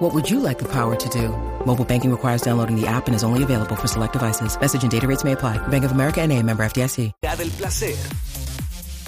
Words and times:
What 0.00 0.14
would 0.14 0.30
you 0.30 0.40
like 0.40 0.58
the 0.58 0.68
power 0.68 0.96
to 0.96 1.08
do? 1.10 1.28
Mobile 1.66 1.84
banking 1.84 2.10
requires 2.10 2.40
downloading 2.42 2.74
the 2.80 2.86
app 2.86 3.06
and 3.06 3.14
is 3.14 3.22
only 3.22 3.42
available 3.42 3.76
for 3.76 3.86
select 3.86 4.14
devices. 4.14 4.58
Message 4.58 4.82
and 4.82 4.90
data 4.90 5.06
rates 5.06 5.24
may 5.24 5.32
apply. 5.32 5.58
Bank 5.68 5.84
of 5.84 5.92
America 5.92 6.20
and 6.22 6.32
a 6.32 6.42
member 6.42 6.64
FDIC. 6.64 7.12
La 7.22 7.36
del 7.36 7.50
placer. 7.50 7.94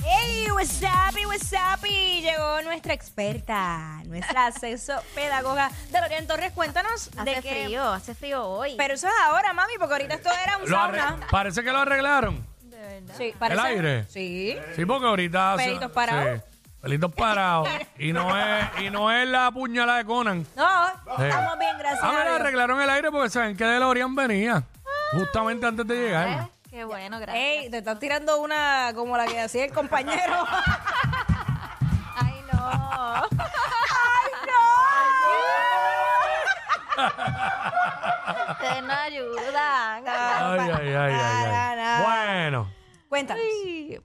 ¡Hey! 0.05 0.47
What's 0.53 0.83
up, 0.83 1.17
y 1.19 1.25
what's 1.27 1.53
up? 1.55 1.81
Y 1.89 2.21
llegó 2.21 2.61
nuestra 2.63 2.93
experta, 2.93 4.03
nuestra 4.05 4.47
acceso 4.49 4.93
pedagoga 5.15 5.71
Delorian 5.91 6.27
Torres. 6.27 6.53
Cuéntanos 6.53 7.09
Hace 7.17 7.31
de 7.37 7.41
qué... 7.43 7.65
frío, 7.65 7.89
hace 7.89 8.15
frío 8.15 8.45
hoy. 8.45 8.75
Pero 8.77 8.95
eso 8.95 9.07
es 9.07 9.13
ahora, 9.25 9.53
mami, 9.55 9.73
porque 9.79 9.95
ahorita 9.95 10.15
esto 10.17 10.29
era 10.45 10.59
un 10.59 10.69
Lo 10.71 10.77
arre- 10.77 10.99
sauna. 10.99 11.27
parece 11.31 11.63
que 11.65 11.73
lo 11.73 11.79
arreglaron. 11.79 12.47
Sí, 13.17 13.33
parece- 13.39 13.61
¿El 13.61 13.67
aire? 13.67 14.05
Sí. 14.09 14.57
Sí, 14.77 14.85
porque 14.85 15.07
ahorita. 15.07 15.57
se- 15.57 15.65
Pelitos 15.65 15.91
parados. 15.91 16.41
sí, 16.41 16.52
pelitos 16.83 17.13
parados. 17.15 17.69
y, 17.99 18.13
no 18.13 18.37
es, 18.37 18.67
y 18.81 18.91
no 18.91 19.11
es 19.11 19.27
la 19.29 19.51
puñalada 19.51 19.99
de 19.99 20.05
Conan. 20.05 20.47
No, 20.57 20.87
Sí. 21.17 21.23
estamos 21.25 21.59
bien, 21.59 21.79
gracias 21.79 22.03
Ah, 22.03 22.09
a 22.09 22.11
mira, 22.11 22.25
Dios. 22.25 22.41
arreglaron 22.41 22.81
el 22.81 22.91
aire 22.91 23.11
porque 23.11 23.31
saben 23.31 23.57
que 23.57 23.65
DeLorean 23.65 24.15
venía. 24.15 24.63
Justamente 25.13 25.67
antes 25.67 25.87
de 25.87 25.95
llegar. 25.95 26.29
¿Eh? 26.29 26.49
Qué 26.71 26.85
bueno, 26.85 27.19
gracias. 27.21 27.37
Ey, 27.45 27.71
te 27.71 27.79
estás 27.79 27.99
tirando 27.99 28.41
una 28.41 28.93
como 28.95 29.17
la 29.17 29.27
que 29.27 29.41
hacía 29.41 29.65
el 29.67 29.73
compañero. 29.73 30.45
Ay, 32.17 32.43
no. 32.53 33.27
Ustedes 38.51 38.83
no 38.85 38.93
ayudan. 38.93 40.05
Ay, 40.07 40.61
ay, 40.61 40.71
ay, 40.71 40.95
ay, 40.95 41.13
Nada, 41.13 41.71
ay. 41.71 41.77
nada. 41.77 42.03
Bueno. 42.05 42.69
Cuéntanos. 43.09 43.43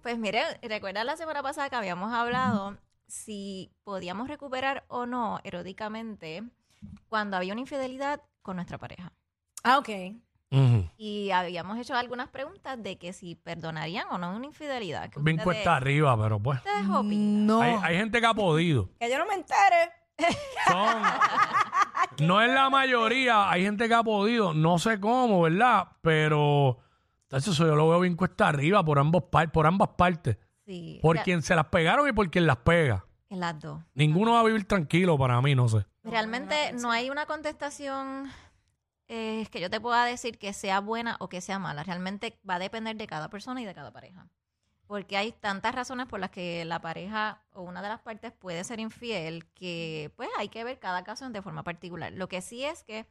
Pues 0.08 0.20
mire, 0.20 0.42
recuerda 0.62 1.04
la 1.04 1.18
semana 1.18 1.44
pasada 1.44 1.70
que 1.70 1.76
habíamos 1.76 2.14
hablado 2.14 2.78
si 3.08 3.74
podíamos 3.84 4.30
recuperar 4.30 4.86
o 4.88 5.06
no 5.06 5.42
eróticamente 5.44 6.44
cuando 7.10 7.36
había 7.36 7.52
una 7.52 7.60
infidelidad 7.60 8.22
con 8.42 8.56
nuestra 8.56 8.78
pareja. 8.78 9.12
Ah, 9.66 9.80
ok. 9.80 9.90
Y 10.96 11.32
habíamos 11.32 11.78
hecho 11.78 11.94
algunas 11.94 12.30
preguntas 12.30 12.82
de 12.82 12.98
que 12.98 13.12
si 13.12 13.36
perdonarían 13.36 14.08
o 14.10 14.18
no 14.18 14.34
una 14.34 14.46
infidelidad. 14.46 15.10
Que 15.10 15.20
Bien 15.20 15.40
cuesta 15.40 15.76
arriba, 15.76 16.18
pero 16.18 16.40
pues. 16.40 16.60
ustedes 16.60 16.88
opinan. 16.90 17.46
No. 17.46 17.60
Hay, 17.60 17.78
hay 17.84 17.98
gente 17.98 18.22
que 18.22 18.28
ha 18.28 18.34
podido. 18.34 18.90
Que 19.02 19.12
yo 19.12 19.18
no 19.18 19.26
me 19.26 19.34
entere. 19.34 19.92
Son. 20.70 21.04
No 22.22 22.42
es 22.42 22.50
la 22.50 22.70
mayoría, 22.70 23.52
hay 23.52 23.64
gente 23.64 23.88
que 23.90 23.94
ha 23.94 24.04
podido, 24.04 24.54
no 24.54 24.80
sé 24.80 25.00
cómo, 25.00 25.42
¿verdad? 25.42 25.90
Pero 26.02 26.80
eso 27.32 27.52
yo 27.66 27.76
lo 27.76 27.90
veo 27.90 28.00
bien 28.00 28.16
cuesta 28.16 28.48
arriba 28.48 28.84
por 28.84 29.00
ambos 29.00 29.24
par- 29.26 29.52
por 29.52 29.66
ambas 29.68 29.90
partes. 29.98 30.38
Sí, 30.66 31.00
Por 31.02 31.22
quien 31.24 31.42
se 31.42 31.56
las 31.56 31.66
pegaron 31.68 32.08
y 32.10 32.12
por 32.14 32.30
quien 32.30 32.46
las 32.48 32.58
pega. 32.58 33.06
en 33.30 33.40
las 33.42 33.60
dos. 33.60 33.82
Ninguno 33.94 34.34
va 34.34 34.40
a 34.42 34.44
vivir 34.44 34.66
tranquilo 34.66 35.18
para 35.18 35.42
mí, 35.42 35.54
no 35.56 35.68
sé. 35.68 35.86
Realmente 36.04 36.72
no 36.74 36.92
hay 36.92 37.10
una 37.10 37.26
contestación 37.26 38.30
eh, 39.10 39.46
que 39.52 39.60
yo 39.62 39.70
te 39.70 39.80
pueda 39.82 40.06
decir 40.06 40.38
que 40.38 40.54
sea 40.54 40.80
buena 40.82 41.16
o 41.20 41.30
que 41.30 41.42
sea 41.42 41.60
mala. 41.60 41.84
Realmente 41.84 42.40
va 42.50 42.56
a 42.56 42.60
depender 42.60 42.96
de 42.98 43.08
cada 43.08 43.30
persona 43.30 43.62
y 43.62 43.66
de 43.66 43.74
cada 43.74 43.92
pareja. 43.92 44.28
Porque 44.86 45.18
hay 45.18 45.34
tantas 45.34 45.76
razones 45.76 46.06
por 46.08 46.20
las 46.22 46.30
que 46.30 46.64
la 46.64 46.80
pareja 46.80 47.42
o 47.52 47.62
una 47.64 47.82
de 47.82 47.90
las 47.90 48.00
partes 48.02 48.32
puede 48.32 48.64
ser 48.64 48.80
infiel 48.80 49.46
que 49.54 50.12
pues 50.16 50.30
hay 50.38 50.48
que 50.50 50.64
ver 50.64 50.80
cada 50.80 51.04
caso 51.04 51.30
de 51.30 51.42
forma 51.42 51.64
particular. 51.64 52.14
Lo 52.14 52.30
que 52.30 52.42
sí 52.42 52.64
es 52.64 52.84
que 52.84 53.06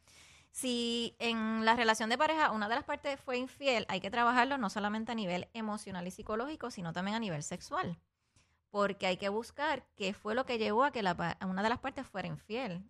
si 0.60 1.14
en 1.18 1.66
la 1.66 1.76
relación 1.76 2.08
de 2.08 2.16
pareja 2.16 2.50
una 2.50 2.66
de 2.70 2.76
las 2.76 2.84
partes 2.84 3.20
fue 3.20 3.36
infiel, 3.36 3.84
hay 3.90 4.00
que 4.00 4.10
trabajarlo 4.10 4.56
no 4.56 4.70
solamente 4.70 5.12
a 5.12 5.14
nivel 5.14 5.48
emocional 5.52 6.06
y 6.06 6.10
psicológico, 6.10 6.70
sino 6.70 6.94
también 6.94 7.14
a 7.14 7.20
nivel 7.20 7.42
sexual. 7.42 7.98
Porque 8.70 9.06
hay 9.06 9.18
que 9.18 9.28
buscar 9.28 9.84
qué 9.96 10.14
fue 10.14 10.34
lo 10.34 10.46
que 10.46 10.56
llevó 10.56 10.84
a 10.84 10.92
que 10.92 11.02
la, 11.02 11.14
pa- 11.14 11.36
a 11.40 11.44
una 11.46 11.62
de 11.62 11.68
las 11.68 11.78
partes 11.78 12.06
fuera 12.06 12.26
infiel. 12.26 12.82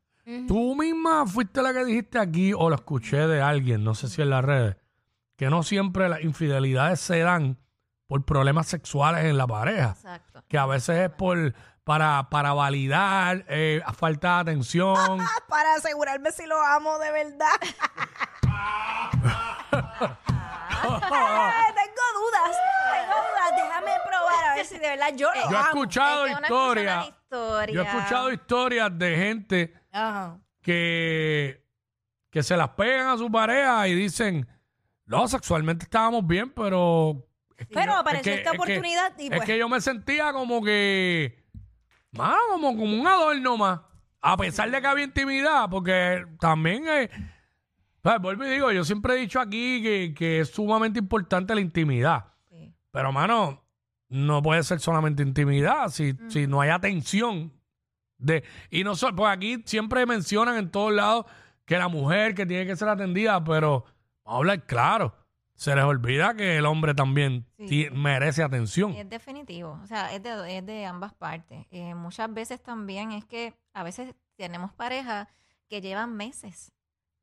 Tú 0.46 0.76
misma 0.76 1.26
fuiste 1.26 1.60
la 1.60 1.72
que 1.72 1.84
dijiste 1.84 2.20
aquí, 2.20 2.52
o 2.52 2.68
lo 2.70 2.76
escuché 2.76 3.26
de 3.26 3.42
alguien, 3.42 3.82
no 3.82 3.96
sé 3.96 4.08
si 4.08 4.22
en 4.22 4.30
las 4.30 4.44
redes, 4.44 4.76
que 5.36 5.50
no 5.50 5.64
siempre 5.64 6.08
las 6.08 6.22
infidelidades 6.22 7.00
se 7.00 7.18
dan 7.18 7.58
por 8.06 8.24
problemas 8.24 8.68
sexuales 8.68 9.24
en 9.24 9.36
la 9.36 9.46
pareja. 9.48 9.90
Exacto. 9.90 10.44
Que 10.46 10.56
a 10.58 10.66
veces 10.66 10.98
es 10.98 11.10
por 11.10 11.52
para, 11.86 12.28
para 12.30 12.52
validar, 12.52 13.44
eh, 13.48 13.80
falta 13.96 14.34
de 14.34 14.40
atención. 14.50 15.20
Para 15.48 15.76
asegurarme 15.76 16.32
si 16.32 16.44
lo 16.44 16.60
amo 16.60 16.98
de 16.98 17.12
verdad. 17.12 17.46
Tengo 20.82 22.06
dudas. 22.14 22.56
Tengo 22.92 23.16
dudas. 23.22 23.50
Déjame 23.56 23.92
probar 24.04 24.44
a 24.50 24.54
ver 24.56 24.66
si 24.66 24.78
de 24.78 24.88
verdad 24.88 25.12
yo 25.16 25.28
lo 25.32 25.50
Yo 25.50 25.56
he 25.56 25.56
amo. 25.56 25.66
escuchado 25.68 26.26
Es 26.26 26.32
que 26.32 26.38
una 26.38 26.46
historias. 26.48 26.96
cosa 26.96 27.00
es 27.00 27.08
una 27.08 27.16
historia. 27.22 27.74
Yo 27.74 27.82
he 27.82 27.86
escuchado 27.86 28.32
historias 28.32 28.98
de 28.98 29.16
gente 29.16 29.74
Ajá. 29.92 30.38
que, 30.62 31.64
que 32.30 32.42
se 32.42 32.56
las 32.56 32.70
pegan 32.70 33.08
a 33.08 33.16
su 33.16 33.30
pareja 33.30 33.86
y 33.88 33.94
dicen, 33.94 34.48
no, 35.04 35.28
sexualmente 35.28 35.84
estábamos 35.84 36.26
bien, 36.26 36.50
pero... 36.50 37.24
es 37.56 37.66
que 37.68 37.74
Pero 37.74 37.92
yo- 37.92 37.98
apareció 37.98 38.32
es 38.32 38.38
que- 38.38 38.42
esta 38.42 38.50
es 38.50 38.56
que- 38.56 38.62
oportunidad 38.72 39.12
y 39.18 39.24
Es 39.26 39.30
pues- 39.30 39.44
que 39.44 39.58
yo 39.58 39.68
me 39.68 39.80
sentía 39.80 40.32
como 40.32 40.62
que... 40.62 41.45
Más, 42.16 42.38
como, 42.50 42.76
como 42.76 43.00
un 43.00 43.06
adorno 43.06 43.56
más. 43.56 43.80
A 44.20 44.36
pesar 44.36 44.70
de 44.70 44.80
que 44.80 44.86
había 44.86 45.04
intimidad, 45.04 45.68
porque 45.70 46.24
también... 46.40 46.86
Eh, 46.88 47.10
pues, 48.02 48.20
vuelvo 48.20 48.44
y 48.44 48.50
digo, 48.50 48.72
yo 48.72 48.84
siempre 48.84 49.14
he 49.14 49.18
dicho 49.18 49.40
aquí 49.40 49.82
que, 49.82 50.14
que 50.16 50.40
es 50.40 50.50
sumamente 50.50 50.98
importante 50.98 51.54
la 51.54 51.60
intimidad. 51.60 52.32
Sí. 52.48 52.72
Pero, 52.92 53.12
mano, 53.12 53.64
no 54.08 54.42
puede 54.42 54.62
ser 54.62 54.80
solamente 54.80 55.22
intimidad 55.22 55.88
si, 55.88 56.14
si 56.28 56.46
no 56.46 56.60
hay 56.60 56.70
atención. 56.70 57.52
De, 58.18 58.44
y 58.70 58.84
no 58.84 58.94
solo, 58.94 59.16
pues 59.16 59.32
aquí 59.32 59.62
siempre 59.66 60.06
mencionan 60.06 60.56
en 60.56 60.70
todos 60.70 60.92
lados 60.92 61.26
que 61.64 61.76
la 61.76 61.88
mujer 61.88 62.34
que 62.34 62.46
tiene 62.46 62.64
que 62.64 62.76
ser 62.76 62.88
atendida, 62.88 63.42
pero 63.44 63.84
vamos 64.24 64.36
a 64.36 64.38
hablar 64.38 64.66
claro. 64.66 65.14
Se 65.56 65.74
les 65.74 65.84
olvida 65.84 66.34
que 66.34 66.58
el 66.58 66.66
hombre 66.66 66.94
también 66.94 67.46
Sí. 67.66 67.88
merece 67.90 68.42
atención. 68.42 68.92
Es 68.92 69.08
definitivo, 69.08 69.80
o 69.82 69.86
sea, 69.86 70.12
es 70.14 70.22
de, 70.22 70.58
es 70.58 70.64
de 70.66 70.84
ambas 70.86 71.14
partes. 71.14 71.66
Eh, 71.70 71.94
muchas 71.94 72.32
veces 72.32 72.62
también 72.62 73.12
es 73.12 73.24
que 73.24 73.54
a 73.72 73.82
veces 73.82 74.14
tenemos 74.36 74.72
parejas 74.72 75.28
que 75.68 75.80
llevan 75.80 76.14
meses 76.14 76.72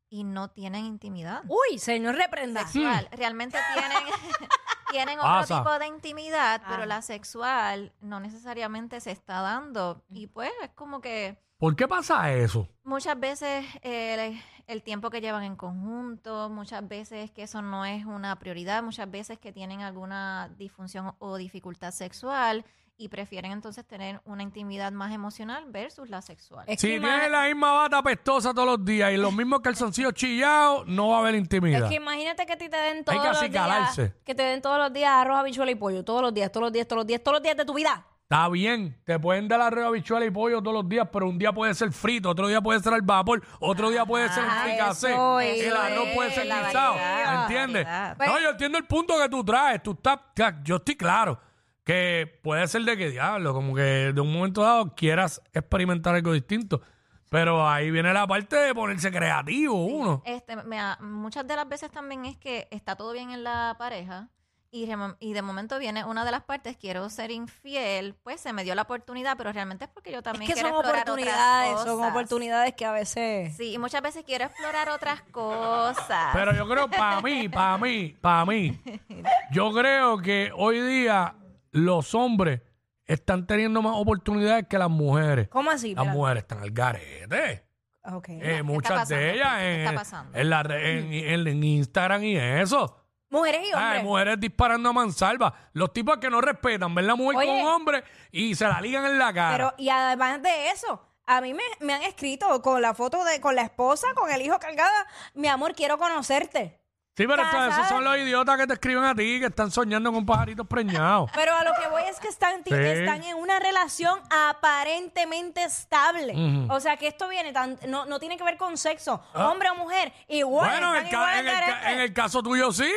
y 0.10 0.24
no 0.24 0.50
tienen 0.50 0.86
intimidad 0.86 1.44
Uy, 1.48 1.78
señor, 1.80 2.16
reprenda. 2.16 2.62
sexual. 2.68 3.08
Realmente 3.12 3.58
tienen, 3.74 3.98
tienen 4.94 5.20
otro 5.20 5.30
Pasa. 5.32 5.58
tipo 5.58 5.80
de 5.80 5.88
intimidad, 5.88 6.62
pero 6.70 6.84
Ah. 6.84 6.86
la 6.86 7.02
sexual 7.02 7.92
no 8.02 8.20
necesariamente 8.20 9.00
se 9.02 9.12
está 9.12 9.42
dando. 9.42 10.02
Y 10.10 10.28
pues 10.28 10.52
es 10.64 10.70
como 10.76 11.02
que 11.02 11.38
¿Por 11.58 11.76
qué 11.78 11.88
pasa 11.88 12.32
eso? 12.34 12.68
Muchas 12.84 13.18
veces 13.18 13.66
eh, 13.84 14.38
el 14.68 14.84
tiempo 14.84 15.10
que 15.10 15.22
llevan 15.22 15.44
en 15.44 15.56
conjunto, 15.56 16.50
muchas 16.50 16.86
veces 16.86 17.32
que 17.32 17.44
eso 17.44 17.62
no 17.62 17.86
es 17.86 18.06
una 18.06 18.38
prioridad, 18.38 18.84
muchas 18.84 19.10
veces 19.10 19.40
que 19.40 19.54
tienen 19.54 19.82
alguna 19.82 20.50
disfunción 20.58 21.16
o 21.20 21.38
dificultad 21.38 21.92
sexual 21.92 22.66
y 22.98 23.08
prefieren 23.10 23.52
entonces 23.52 23.86
tener 23.86 24.22
una 24.24 24.44
intimidad 24.44 24.92
más 24.92 25.12
emocional 25.14 25.66
versus 25.68 26.10
la 26.10 26.22
sexual. 26.22 26.64
Es 26.68 26.80
Si 26.80 26.88
que 26.88 27.00
tienes 27.00 27.24
ima- 27.24 27.30
la 27.30 27.44
misma 27.48 27.72
bata 27.74 28.02
pestosa 28.04 28.54
todos 28.54 28.68
los 28.78 28.86
días 28.86 29.12
y 29.12 29.18
los 29.18 29.34
mismos 29.34 29.62
calzoncillos 29.62 30.14
chillados, 30.14 30.86
no 30.88 31.10
va 31.10 31.18
a 31.18 31.20
haber 31.22 31.36
intimidad. 31.36 31.84
Es 31.84 31.90
que 31.90 31.96
imagínate 31.96 32.46
que 32.46 32.54
a 32.54 32.58
ti 32.58 32.70
te 32.70 32.78
den 32.78 33.04
todos 33.04 33.22
que 33.22 33.28
los 33.28 33.38
acicalarse. 33.38 34.02
días. 34.04 34.16
Que 34.24 34.36
te 34.36 34.44
den 34.44 34.62
todos 34.62 34.78
los 34.78 34.94
días 34.94 35.12
arroz, 35.12 35.38
habichuela 35.40 35.72
y 35.72 35.76
pollo. 35.76 36.04
Todos 36.06 36.22
los 36.22 36.34
días, 36.34 36.52
todos 36.52 36.66
los 36.66 36.74
días, 36.74 36.88
todos 36.88 37.00
los 37.00 37.08
días, 37.08 37.22
todos 37.24 37.36
los 37.36 37.44
días 37.44 37.58
de 37.58 37.66
tu 37.66 37.74
vida. 37.74 38.06
Está 38.24 38.48
bien, 38.50 38.98
te 39.06 39.20
pueden 39.20 39.48
dar 39.48 39.60
arroz, 39.62 39.86
habichuela 39.86 40.26
y 40.26 40.32
pollo 40.32 40.62
todos 40.62 40.74
los 40.74 40.90
días, 40.90 41.08
pero 41.12 41.28
un 41.28 41.38
día 41.38 41.52
puede 41.52 41.74
ser 41.76 41.92
frito, 41.92 42.30
otro 42.30 42.48
día 42.48 42.62
puede 42.62 42.80
ser 42.80 42.94
al 42.94 43.02
vapor, 43.02 43.44
otro 43.60 43.90
día 43.92 44.06
puede 44.06 44.28
ser 44.30 44.44
en 44.44 44.50
Ah, 44.50 44.62
fricasé, 44.64 45.12
eso 45.12 45.40
el 45.40 45.62
es, 45.62 45.74
arroz 45.74 46.08
puede 46.16 46.32
ser 46.32 46.46
la 46.48 46.64
guisado, 46.64 46.94
variedad, 46.96 47.42
¿entiendes? 47.44 47.86
variedad. 47.86 48.18
No, 48.28 48.40
yo 48.40 48.50
entiendo 48.52 48.78
el 48.78 48.86
punto 48.86 49.20
que 49.20 49.30
tú 49.30 49.44
traes, 49.44 49.84
tú 49.84 49.92
estás, 49.92 50.20
ya, 50.36 50.60
yo 50.64 50.78
estoy 50.78 50.96
claro 50.96 51.38
que 51.84 52.40
puede 52.44 52.68
ser 52.68 52.84
de 52.84 52.96
que 52.98 53.10
diablo, 53.10 53.54
como 53.54 53.76
que 53.76 53.82
de 54.14 54.22
un 54.22 54.32
momento 54.34 54.62
dado 54.62 54.96
quieras 54.96 55.42
experimentar 55.54 56.16
algo 56.16 56.32
distinto, 56.34 56.82
pero 57.30 57.68
ahí 57.68 57.92
viene 57.92 58.14
la 58.14 58.26
parte 58.28 58.56
de 58.56 58.74
ponerse 58.74 59.12
creativo 59.12 59.74
uno. 59.86 60.22
Este, 60.26 60.56
me 60.56 60.80
ha- 60.80 60.98
muchas 61.02 61.46
de 61.48 61.56
las 61.56 61.68
veces 61.68 61.92
también 61.92 62.26
es 62.26 62.38
que 62.38 62.68
está 62.72 62.96
todo 62.96 63.12
bien 63.12 63.32
en 63.32 63.44
la 63.44 63.76
pareja, 63.78 64.30
y, 64.76 64.88
remo- 64.88 65.16
y 65.20 65.34
de 65.34 65.42
momento 65.44 65.78
viene 65.78 66.04
una 66.04 66.26
de 66.26 66.32
las 66.32 66.42
partes, 66.44 66.78
quiero 66.78 67.08
ser 67.12 67.30
infiel, 67.30 68.16
pues 68.24 68.42
se 68.42 68.54
me 68.54 68.64
dio 68.64 68.74
la 68.74 68.82
oportunidad, 68.84 69.38
pero 69.38 69.52
realmente 69.52 69.84
es 69.86 69.90
porque 69.92 70.12
yo 70.12 70.20
Es 70.20 70.24
también 70.24 70.48
que 70.48 70.54
quiero 70.54 70.70
son 70.70 70.78
explorar 70.78 71.02
otras 71.02 71.14
oportunidades, 71.16 71.80
son 71.82 71.98
cosas. 71.98 72.12
oportunidades 72.12 72.74
que 72.74 72.86
a 72.86 72.92
veces... 72.92 73.56
Sí, 73.56 73.74
y 73.74 73.78
muchas 73.78 74.02
veces 74.02 74.24
quiero 74.26 74.46
explorar 74.46 74.90
otras 74.90 75.22
cosas. 75.32 76.30
Pero 76.34 76.54
yo 76.56 76.68
creo, 76.68 76.88
para 76.90 77.22
mí, 77.22 77.50
para 77.50 77.78
mí, 77.78 78.16
para 78.20 78.46
mí, 78.46 78.82
yo 79.52 79.72
creo 79.74 80.18
que 80.20 80.52
hoy 80.56 80.82
día 80.82 81.36
los 81.74 82.16
hombres 82.16 82.62
están 83.06 83.46
teniendo 83.46 83.82
más 83.82 83.94
oportunidades 83.98 84.66
que 84.70 84.78
las 84.78 84.90
mujeres. 84.90 85.50
¿Cómo 85.50 85.70
así? 85.70 85.90
Las 85.94 86.04
Espérate. 86.06 86.18
mujeres 86.18 86.44
están 86.44 86.60
al 86.60 86.72
garete. 86.72 87.66
Ok. 88.06 88.30
Eh, 88.30 88.40
está 88.52 88.64
muchas 88.64 88.92
pasando? 88.94 89.16
de 89.16 89.34
ellas 89.34 89.58
¿Qué 89.60 89.78
está 89.80 89.90
en, 89.90 89.96
pasando? 89.96 90.38
en, 90.38 90.50
la 90.50 90.64
re- 90.64 91.00
en, 91.00 91.14
en- 91.14 91.48
en 91.48 91.64
Instagram 91.64 92.24
y 92.24 92.38
eso. 92.38 93.00
Mujeres 93.30 93.62
y 93.64 93.72
Ay, 93.76 93.84
hombres. 93.84 94.04
mujeres 94.04 94.40
disparando 94.40 94.90
a 94.90 94.94
mansalva. 94.94 95.54
Los 95.74 95.92
tipos 95.92 96.18
que 96.18 96.30
no 96.30 96.40
respetan, 96.40 96.94
ven 96.94 97.08
la 97.08 97.16
mujer 97.16 97.38
Oye. 97.40 97.48
con 97.48 97.56
un 97.62 97.66
hombre 97.68 98.04
y 98.32 98.54
se 98.56 98.66
la 98.68 98.80
ligan 98.80 99.06
en 99.06 99.18
la 99.18 99.34
cara. 99.34 99.58
Pero, 99.58 99.74
y 99.78 99.90
además 99.90 100.42
de 100.44 100.70
eso, 100.70 101.02
a 101.26 101.42
mí 101.42 101.54
me, 101.54 101.64
me 101.80 101.94
han 101.94 102.04
escrito 102.04 102.62
con 102.62 102.82
la 102.82 102.94
foto 102.94 103.24
de, 103.26 103.42
con 103.42 103.56
la 103.56 103.64
esposa, 103.64 104.08
con 104.16 104.30
el 104.30 104.42
hijo 104.42 104.60
cargada, 104.60 105.08
mi 105.34 105.48
amor, 105.48 105.74
quiero 105.74 105.98
conocerte. 105.98 106.80
Sí, 107.16 107.28
pero 107.28 107.42
esto- 107.44 107.66
esos 107.66 107.88
son 107.88 108.04
los 108.04 108.18
idiotas 108.18 108.58
que 108.58 108.68
te 108.68 108.74
escriben 108.74 109.04
a 109.04 109.14
ti, 109.16 109.40
que 109.40 109.46
están 109.48 109.72
soñando 109.72 110.12
con 110.12 110.26
pajaritos 110.26 110.68
preñados. 110.68 111.30
Pero 111.34 111.54
a 111.56 111.64
lo 111.64 111.72
que 111.82 111.88
voy 111.90 112.04
es 112.10 112.20
que 112.20 112.28
están, 112.28 112.64
ti- 112.64 112.72
Sí. 112.72 112.76
están 112.78 113.24
en 113.24 113.36
una 113.38 113.60
relación 113.60 114.20
aparentemente 114.30 115.64
estable. 115.64 116.34
O 116.70 116.80
sea, 116.80 116.98
que 116.98 117.08
esto 117.08 117.28
viene 117.30 117.52
tan, 117.54 117.78
no, 117.88 118.06
no 118.06 118.20
tiene 118.20 118.38
que 118.38 118.44
ver 118.44 118.58
con 118.58 118.78
sexo, 118.78 119.22
Ah. 119.34 119.50
hombre 119.50 119.70
o 119.70 119.76
mujer, 119.76 120.12
igual. 120.28 120.70
Bueno, 120.70 120.96
en 120.96 121.06
están 121.06 121.06
el, 121.06 121.12
ca- 121.12 121.18
igual 121.18 121.40
en, 121.40 121.46
de 121.46 121.52
el 121.52 121.58
ca- 121.60 121.66
carentes. 121.66 121.94
en 121.94 122.00
el 122.00 122.14
caso 122.14 122.44
tuyo 122.44 122.72
sí. 122.72 122.92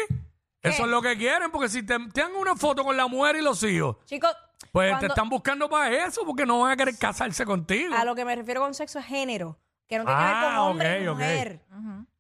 Eso 0.63 0.83
es 0.83 0.89
lo 0.89 1.01
que 1.01 1.17
quieren, 1.17 1.51
porque 1.53 1.69
si 1.69 1.85
te, 1.85 1.97
te 2.13 2.21
dan 2.23 2.35
una 2.35 2.57
foto 2.57 2.83
con 2.83 2.97
la 2.97 3.07
mujer 3.07 3.37
y 3.37 3.41
los 3.43 3.63
hijos, 3.63 3.99
Chicos, 4.07 4.35
pues 4.73 4.87
te 4.89 4.91
cuando- 4.95 5.07
están 5.07 5.29
buscando 5.29 5.69
para 5.69 5.91
eso, 6.07 6.23
porque 6.27 6.45
no 6.45 6.59
van 6.61 6.73
a 6.73 6.77
querer 6.77 6.99
casarse 6.99 7.45
contigo. 7.45 7.95
a 7.95 8.05
lo 8.05 8.17
que 8.17 8.25
me 8.25 8.35
refiero 8.35 8.63
con 8.63 8.75
sexo 8.75 8.99
es 8.99 9.07
género, 9.07 9.57
que 9.87 9.99
no 9.99 10.05
tiene 10.05 10.19
que 10.21 10.27
ver 10.27 10.35
con 10.43 10.53
Ah, 10.55 10.63
hombre 10.63 11.03
y 11.05 11.07
ok, 11.07 11.13
ok. 11.13 11.19
mujer. 11.21 11.61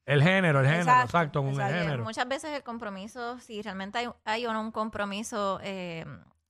El 0.06 0.22
género, 0.22 0.60
el 0.60 0.66
género, 0.66 0.82
Exacto, 0.82 1.04
exacto, 1.04 1.42
con 1.42 1.60
el 1.60 1.74
género. 1.74 2.04
Muchas 2.04 2.28
veces 2.28 2.52
el 2.52 2.62
compromiso, 2.62 3.40
si 3.40 3.60
realmente 3.60 3.98
hay, 3.98 4.08
hay 4.24 4.46
o 4.46 4.52
no 4.52 4.60
un 4.60 4.70
compromiso, 4.70 5.58
eh, 5.62 6.06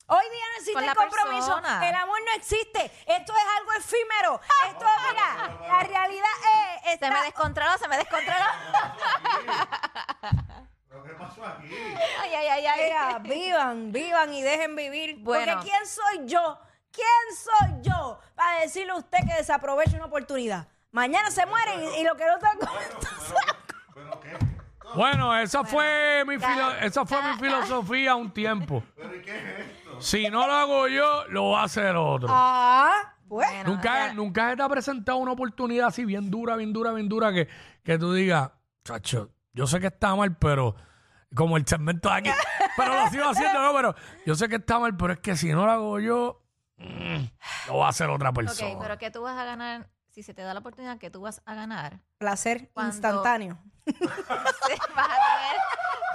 Hoy 0.09 0.23
día 0.31 0.45
no 0.51 0.55
existe 0.55 0.73
Con 0.73 0.83
el 0.85 0.95
compromiso. 0.95 1.55
persona. 1.55 1.89
El 1.89 1.95
amor 1.95 2.17
no 2.25 2.31
existe. 2.37 2.85
Esto 3.05 3.33
es 3.33 3.43
algo 3.59 3.73
efímero. 3.73 4.39
Esto, 4.69 4.85
mira, 5.09 5.67
la 5.67 5.83
realidad 5.83 6.29
es. 6.85 6.99
se 6.99 7.11
me 7.11 7.21
descontroló, 7.23 7.77
se 7.77 7.87
me 7.89 7.97
descontroló. 7.97 8.45
Ay, 12.21 12.33
ay, 12.35 12.47
ay, 12.47 12.65
ay. 12.65 12.83
Mira, 12.85 13.19
vivan, 13.19 13.91
vivan 13.91 14.33
y 14.33 14.41
dejen 14.43 14.77
vivir. 14.77 15.17
Bueno. 15.19 15.55
Porque 15.55 15.69
¿quién 15.69 15.85
soy 15.85 16.25
yo? 16.25 16.57
¿Quién 16.91 17.35
soy 17.35 17.81
yo 17.81 18.19
para 18.33 18.61
decirle 18.61 18.93
a 18.93 18.95
usted 18.95 19.19
que 19.27 19.33
desaproveche 19.35 19.97
una 19.97 20.05
oportunidad? 20.05 20.67
Mañana 20.97 21.29
se 21.29 21.45
mueren 21.45 21.79
y, 21.79 22.01
y 22.01 22.03
lo 22.03 22.15
que 22.15 22.25
no 22.25 22.37
está 22.37 22.49
Bueno, 24.95 25.37
esa 25.37 25.63
fue 25.63 26.23
mi 26.25 26.39
filo- 26.39 26.73
esa 26.81 27.05
fue 27.05 27.21
mi 27.21 27.37
filosofía 27.37 28.15
un 28.15 28.31
tiempo. 28.31 28.81
Si 29.99 30.27
no 30.27 30.47
lo 30.47 30.53
hago 30.53 30.87
yo, 30.87 31.25
lo 31.27 31.51
va 31.51 31.61
a 31.61 31.65
hacer 31.65 31.95
otro. 31.95 32.27
Ah, 32.31 33.13
pues. 33.27 33.47
Bueno, 33.47 33.69
nunca, 33.75 34.11
nunca 34.13 34.49
se 34.49 34.55
te 34.55 34.63
ha 34.63 34.69
presentado 34.69 35.19
una 35.19 35.33
oportunidad 35.33 35.89
así 35.89 36.03
bien 36.03 36.31
dura, 36.31 36.55
bien 36.55 36.73
dura, 36.73 36.91
bien 36.93 37.07
dura 37.07 37.31
que, 37.31 37.47
que 37.83 37.99
tú 37.99 38.11
digas, 38.13 38.49
chacho, 38.83 39.29
yo 39.53 39.67
sé 39.67 39.79
que 39.79 39.87
está 39.87 40.15
mal, 40.15 40.35
pero 40.37 40.75
como 41.35 41.57
el 41.57 41.67
segmento 41.67 42.09
de 42.09 42.15
aquí, 42.15 42.31
pero 42.75 42.95
lo 42.95 43.07
sigo 43.11 43.29
haciendo, 43.29 43.61
no, 43.61 43.71
pero 43.71 43.93
yo 44.25 44.33
sé 44.33 44.49
que 44.49 44.55
está 44.55 44.79
mal, 44.79 44.97
pero 44.97 45.13
es 45.13 45.19
que 45.19 45.35
si 45.35 45.51
no 45.51 45.63
lo 45.63 45.71
hago 45.71 45.99
yo, 45.99 46.41
mm, 46.77 47.23
lo 47.67 47.77
va 47.77 47.85
a 47.85 47.89
hacer 47.89 48.09
otra 48.09 48.33
persona. 48.33 48.71
Ok, 48.73 48.79
pero 48.81 48.97
¿qué 48.97 49.11
tú 49.11 49.21
vas 49.21 49.37
a 49.37 49.43
ganar? 49.43 49.89
Si 50.17 50.23
se 50.23 50.33
te 50.33 50.41
da 50.41 50.51
la 50.51 50.61
oportunidad, 50.61 50.97
¿qué 50.97 51.11
tú 51.11 51.21
vas 51.21 51.43
a 51.45 51.53
ganar? 51.53 51.99
Placer 52.17 52.71
Cuando- 52.73 52.91
instantáneo. 52.91 53.59
vas, 53.85 53.95
a 54.25 54.95
tener, 54.95 55.57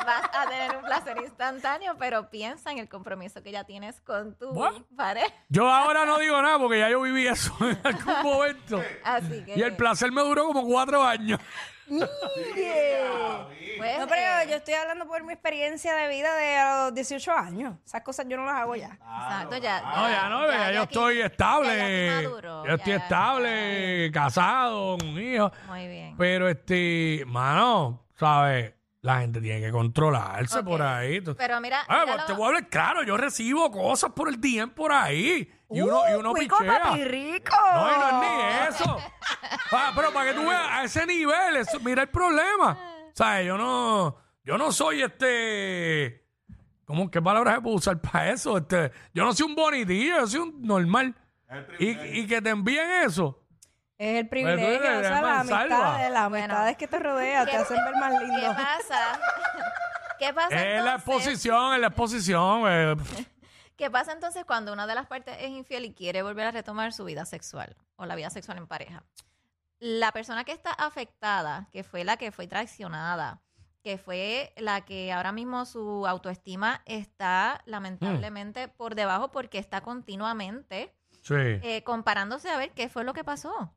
vas 0.05 0.23
a 0.33 0.49
tener 0.49 0.77
un 0.77 0.83
placer 0.83 1.17
instantáneo, 1.19 1.97
pero 2.01 2.29
piensa 2.29 2.73
en 2.73 2.79
el 2.79 2.89
compromiso 2.89 3.45
que 3.45 3.53
ya 3.53 3.63
tienes 3.63 4.01
con 4.01 4.37
tu 4.37 4.53
Bueno. 4.53 4.85
pareja. 4.97 5.33
Yo 5.51 5.71
ahora 5.73 6.05
no 6.05 6.19
digo 6.19 6.43
nada 6.43 6.59
porque 6.59 6.81
ya 6.81 6.91
yo 6.91 7.01
viví 7.01 7.29
eso 7.29 7.55
en 7.61 7.79
algún 7.85 8.23
momento. 8.25 8.83
Así 9.05 9.45
que. 9.45 9.57
Y 9.57 9.63
el 9.63 9.77
placer 9.77 10.11
me 10.11 10.23
duró 10.23 10.47
como 10.49 10.67
cuatro 10.67 11.05
años. 11.05 11.39
Pues, 13.79 13.99
No, 13.99 14.07
pero 14.07 14.21
eh, 14.43 14.47
yo 14.49 14.57
estoy 14.57 14.75
hablando 14.75 15.07
por 15.07 15.23
mi 15.25 15.33
experiencia 15.33 15.95
de 15.95 16.09
vida 16.09 16.35
de 16.37 16.57
a 16.57 16.85
los 16.87 16.95
18 16.95 17.33
años. 17.33 17.77
Esas 17.85 18.03
cosas 18.03 18.27
yo 18.29 18.37
no 18.37 18.45
las 18.45 18.55
hago 18.57 18.77
ya. 18.77 18.93
Exacto, 18.95 19.57
ya. 19.59 19.81
No, 19.81 20.09
ya 20.09 20.29
no, 20.29 20.51
ya, 20.51 20.73
yo 20.73 20.83
aquí- 20.83 20.95
estoy 20.95 21.19
ya 21.19 21.27
estable. 21.27 21.83
aquí 22.11 22.25
maduro, 22.27 22.67
yo 22.67 22.75
estoy 22.75 22.93
ya- 22.93 22.99
estable, 22.99 24.11
casado, 24.13 24.99
con 24.99 25.09
un 25.09 25.21
hijo. 25.21 25.53
Muy 25.69 25.89
bien. 25.89 26.17
Pero 26.17 26.49
este, 26.49 27.25
mano, 27.27 28.07
¿sabes? 28.19 28.75
La 29.01 29.19
gente 29.21 29.41
tiene 29.41 29.61
que 29.61 29.73
controlarse 29.73 30.63
por 30.63 30.81
ahí. 30.81 31.21
Tú- 31.21 31.35
Pero 31.35 31.61
mira, 31.61 31.81
Ah, 31.89 32.03
mira 32.05 32.13
pues 32.15 32.27
te 32.27 32.33
lo- 32.33 32.39
voy 32.39 32.45
a 32.45 32.49
hablar 32.51 32.69
claro, 32.69 33.03
yo 33.03 33.17
recibo 33.17 33.69
cosas 33.73 34.13
por 34.13 34.29
el 34.29 34.41
DM 34.41 34.69
por 34.71 34.93
ahí. 34.93 35.51
Y 35.73 35.81
uno, 35.81 36.03
y 36.11 36.15
uno 36.15 36.31
Uh, 36.31 36.35
cuico, 36.35 36.59
pichea. 36.59 36.83
papi 36.83 37.05
rico. 37.05 37.57
No, 37.75 37.93
y 37.93 37.99
no 37.99 38.09
es 38.09 38.31
ni 38.31 38.69
eso. 38.69 38.97
Ah, 39.73 39.93
pero 39.97 40.13
para 40.13 40.31
que 40.31 40.35
tú 40.35 40.47
veas, 40.47 40.67
a 40.69 40.85
ese 40.85 41.07
nivel, 41.07 41.57
eso- 41.57 41.81
mira 41.81 42.03
el 42.03 42.09
problema. 42.09 42.77
¿Sabes? 43.15 43.47
Yo 43.47 43.57
no, 43.59 44.17
yo 44.45 44.59
no 44.59 44.73
soy 44.73 45.03
este. 45.03 46.25
¿Cómo, 46.85 47.11
¿Qué 47.11 47.23
palabras 47.23 47.55
se 47.57 47.61
puede 47.63 47.77
usar 47.77 48.01
para 48.01 48.31
eso? 48.31 48.59
Este, 48.59 48.93
yo 49.15 49.25
no 49.25 49.33
soy 49.33 49.47
un 49.47 49.55
bonitillo, 49.55 50.19
yo 50.21 50.27
soy 50.27 50.41
un 50.41 50.63
normal. 50.63 51.15
Y, 51.79 51.91
y 51.91 52.27
que 52.27 52.41
te 52.43 52.51
envíen 52.51 52.91
eso. 53.05 53.39
Es 53.99 54.17
el 54.21 54.29
Pues 54.29 54.43
privilegio, 54.43 54.75
eres 54.85 54.99
o 54.99 55.03
sea, 55.03 55.23
las 55.23 55.41
amistades, 55.41 56.11
las 56.11 56.29
Bueno. 56.29 56.45
amistades 56.45 56.77
que 56.77 56.89
te 56.89 56.99
rodean 56.99 57.45
te 57.45 57.51
¿Qué- 57.53 57.57
hacen 57.59 57.77
ver 57.85 57.95
más 57.97 58.13
¿Qué 58.19 58.27
lindo. 58.27 58.47
pasa? 58.55 59.21
¿Qué 60.19 60.33
pasa 60.35 60.49
Es 60.57 60.63
la 60.63 60.95
entonces? 60.95 60.95
exposición, 60.97 61.75
es 61.75 61.81
la 61.81 61.87
exposición. 61.89 62.63
eh. 62.67 62.97
¿Qué 63.83 63.91
pasa 63.91 64.13
entonces 64.13 64.45
cuando 64.45 64.73
una 64.73 64.87
de 64.87 64.95
las 64.95 65.09
partes 65.09 65.37
es 65.41 65.49
infiel 65.51 65.85
y 65.85 65.93
quiere 65.93 66.23
volver 66.23 66.47
a 66.47 66.53
retomar 66.53 66.93
su 66.93 67.05
vida 67.05 67.25
sexual 67.25 67.77
o 67.97 68.07
la 68.07 68.15
vida 68.15 68.31
sexual 68.31 68.59
en 68.59 68.69
pareja? 68.69 69.03
La 69.81 70.13
persona 70.13 70.45
que 70.45 70.53
está 70.53 70.71
afectada, 70.71 71.69
que 71.73 71.83
fue 71.83 72.05
la 72.05 72.17
que 72.17 72.31
fue 72.31 72.47
traicionada, 72.47 73.43
que 73.83 73.99
fue 73.99 74.53
la 74.57 74.83
que 74.83 75.13
ahora 75.13 75.33
mismo 75.33 75.65
su 75.65 76.07
autoestima 76.07 76.83
está 76.87 77.61
lamentablemente 77.65 78.69
por 78.69 78.95
debajo 78.95 79.33
porque 79.33 79.59
está 79.59 79.81
continuamente 79.81 80.95
Sí. 81.21 81.35
eh, 81.35 81.83
comparándose 81.83 82.51
a 82.51 82.59
ver 82.59 82.71
qué 82.75 82.89
fue 82.89 83.03
lo 83.03 83.15
que 83.15 83.25
pasó. 83.25 83.75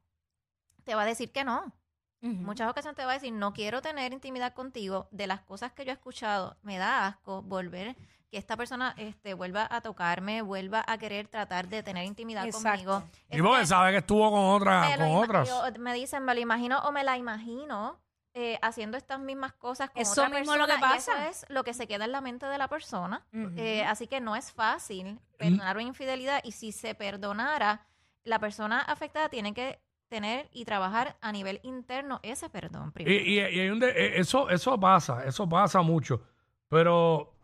Te 0.84 0.94
va 0.94 1.02
a 1.02 1.06
decir 1.06 1.32
que 1.32 1.44
no. 1.44 1.74
Muchas 2.22 2.70
ocasiones 2.70 2.96
te 2.96 3.06
va 3.06 3.12
a 3.12 3.16
decir, 3.16 3.34
no 3.34 3.54
quiero 3.54 3.82
tener 3.82 4.14
intimidad 4.14 4.54
contigo. 4.54 5.08
De 5.12 5.26
las 5.26 5.42
cosas 5.42 5.74
que 5.74 5.84
yo 5.84 5.92
he 5.92 5.94
escuchado, 5.96 6.58
me 6.62 6.78
da 6.78 7.08
asco 7.08 7.42
volver, 7.42 7.96
que 8.36 8.40
esta 8.40 8.58
persona 8.58 8.94
este, 8.98 9.34
vuelva 9.34 9.66
a 9.72 9.80
tocarme, 9.80 10.42
vuelva 10.42 10.84
a 10.86 10.98
querer 10.98 11.30
tratar 11.30 11.70
de 11.70 11.82
tener 11.84 12.04
intimidad 12.04 12.46
Exacto. 12.46 12.70
conmigo. 12.70 13.04
Y 13.32 13.42
porque 13.42 13.60
que 13.62 13.66
sabe 13.66 13.92
que 13.92 13.98
estuvo 14.00 14.30
con, 14.30 14.42
otra, 14.62 14.94
con 14.98 15.16
otras. 15.16 15.48
yo- 15.48 15.64
me 15.80 15.94
dicen, 15.94 16.24
me 16.26 16.34
lo 16.36 16.42
imagino 16.42 16.80
o 16.80 16.92
me 16.92 17.06
la 17.06 17.16
imagino 17.18 17.98
eh, 18.34 18.60
haciendo 18.62 18.98
estas 18.98 19.22
mismas 19.22 19.54
cosas 19.54 19.90
con 19.90 20.02
Eso 20.02 20.12
otra 20.24 20.28
mismo 20.38 20.54
es 20.56 20.60
lo 20.60 20.66
que 20.66 20.74
persona, 20.74 20.94
y 20.96 20.98
eso 20.98 21.12
pasa. 21.14 21.30
es 21.30 21.46
lo 21.48 21.64
que 21.64 21.74
se 21.74 21.88
queda 21.88 22.04
en 22.04 22.12
la 22.12 22.20
mente 22.20 22.46
de 22.48 22.58
la 22.58 22.68
persona. 22.68 23.26
Eh, 23.56 23.86
así 23.86 24.08
que 24.08 24.20
no 24.20 24.36
es 24.36 24.52
fácil 24.52 25.18
perdonar 25.38 25.78
una 25.78 25.86
infidelidad 25.88 26.42
y 26.44 26.52
si 26.52 26.74
se 26.74 26.94
perdonara, 26.96 27.86
la 28.26 28.40
persona 28.40 28.82
afectada 28.82 29.30
tiene 29.30 29.54
que 29.54 29.80
tener 30.10 30.50
y 30.52 30.66
trabajar 30.66 31.16
a 31.22 31.32
nivel 31.32 31.62
interno 31.64 32.20
ese 32.24 32.50
perdón 32.50 32.90
Y, 32.90 32.92
primero. 32.92 33.24
y- 33.26 33.36
y 33.56 33.60
hay 33.62 33.70
un 33.70 33.80
de- 33.80 33.92
eh, 33.92 34.20
eso, 34.20 34.50
eso 34.50 34.78
pasa, 34.78 35.24
eso 35.26 35.48
pasa 35.48 35.82
mucho. 35.82 36.22
Pero 36.68 37.35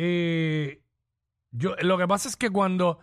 eh, 0.00 0.80
yo, 1.50 1.74
lo 1.82 1.98
que 1.98 2.06
pasa 2.06 2.28
es 2.28 2.36
que 2.36 2.50
cuando, 2.50 3.00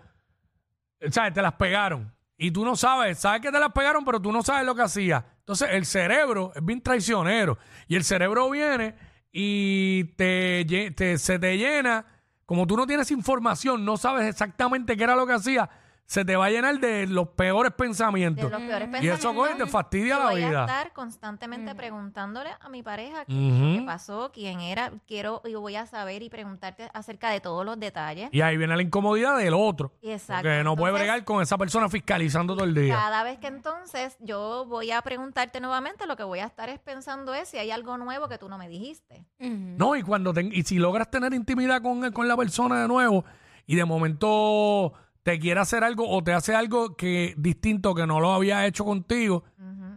¿sabes? 1.11 1.33
Te 1.33 1.41
las 1.41 1.53
pegaron 1.53 2.13
y 2.37 2.51
tú 2.51 2.63
no 2.63 2.75
sabes, 2.77 3.19
sabes 3.19 3.41
que 3.41 3.51
te 3.51 3.59
las 3.59 3.73
pegaron, 3.73 4.05
pero 4.05 4.21
tú 4.21 4.31
no 4.31 4.41
sabes 4.43 4.65
lo 4.65 4.75
que 4.75 4.83
hacía. 4.83 5.25
Entonces 5.39 5.69
el 5.71 5.85
cerebro 5.85 6.53
es 6.55 6.63
bien 6.65 6.81
traicionero 6.81 7.57
y 7.87 7.95
el 7.95 8.03
cerebro 8.05 8.49
viene 8.49 8.95
y 9.31 10.05
te, 10.15 10.65
te- 10.95 11.17
se 11.17 11.37
te 11.37 11.57
llena, 11.57 12.05
como 12.45 12.65
tú 12.65 12.77
no 12.77 12.87
tienes 12.87 13.11
información, 13.11 13.83
no 13.83 13.97
sabes 13.97 14.25
exactamente 14.27 14.95
qué 14.95 15.03
era 15.03 15.15
lo 15.17 15.27
que 15.27 15.33
hacía, 15.33 15.69
se 16.07 16.23
te 16.23 16.35
va 16.35 16.45
a 16.45 16.49
llenar 16.51 16.79
de 16.79 17.07
los 17.07 17.29
peores 17.29 17.71
De 17.71 17.77
pensamientos. 17.77 18.51
los 18.51 18.61
peores 18.61 18.87
Y 18.87 18.91
pensamientos. 18.91 19.19
eso 19.19 19.33
coge 19.33 19.55
te 19.55 19.65
fastidia 19.65 20.19
la 20.19 20.29
voy 20.31 20.43
a 20.43 20.47
vida. 20.49 20.61
estar 20.65 20.93
constantemente 20.93 21.73
preguntándole 21.73 22.51
a 22.59 22.69
mi 22.69 22.83
pareja 22.83 23.25
qué, 23.25 23.33
Ujú. 23.33 23.79
qué 23.79 23.83
pasó, 23.85 24.31
quién 24.31 24.59
era. 24.61 24.91
Quiero 25.07 25.41
y 25.45 25.55
voy 25.55 25.75
a 25.75 25.87
saber 25.87 26.21
y 26.21 26.29
preguntarte 26.29 26.89
acerca 26.93 27.29
de 27.31 27.41
todos 27.41 27.65
los 27.65 27.79
detalles. 27.79 28.29
Y 28.31 28.41
ahí 28.41 28.55
viene 28.55 28.75
la 28.75 28.83
incomodidad 28.83 29.37
del 29.37 29.55
otro. 29.55 29.93
Exacto. 30.03 30.43
Que 30.43 30.63
no 30.63 30.75
puede 30.75 30.91
Entonces, 30.91 31.07
bregar 31.07 31.23
con 31.25 31.41
esa 31.41 31.57
persona 31.57 31.89
fiscalizando 31.89 32.53
todo 32.55 32.65
el 32.65 32.75
día. 32.75 32.95
Cada 32.95 33.23
vez 33.23 33.39
que 33.39 33.47
entonces 33.47 34.15
yo 34.19 34.65
voy 34.67 34.91
a 34.91 35.01
preguntarte 35.01 35.59
nuevamente, 35.59 36.05
lo 36.05 36.15
que 36.15 36.23
voy 36.23 36.39
a 36.39 36.45
estar 36.45 36.69
es 36.69 36.79
pensando 36.79 37.33
es 37.33 37.49
si 37.49 37.57
hay 37.57 37.71
algo 37.71 37.97
nuevo 37.97 38.27
que 38.29 38.37
tú 38.37 38.47
no 38.47 38.57
me 38.59 38.69
dijiste. 38.69 39.25
No, 39.39 39.95
y 39.95 40.03
cuando 40.03 40.33
ten- 40.33 40.51
y 40.53 40.61
si 40.63 40.77
logras 40.77 41.09
tener 41.09 41.33
intimidad 41.33 41.81
con, 41.81 42.11
con 42.11 42.27
la 42.27 42.37
persona 42.37 42.81
de 42.81 42.87
nuevo 42.87 43.25
y 43.65 43.75
de 43.75 43.85
momento 43.85 44.93
te 45.25 45.39
quiere 45.39 45.59
hacer 45.59 45.83
algo 45.83 46.07
o 46.07 46.23
te 46.23 46.33
hace 46.33 46.53
algo 46.53 46.95
que 46.95 47.33
distinto 47.35 47.95
que 47.95 48.05
no 48.05 48.19
lo 48.19 48.31
había 48.31 48.63
hecho 48.67 48.85
contigo, 48.85 49.43